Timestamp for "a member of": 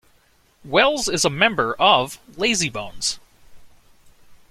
1.25-2.17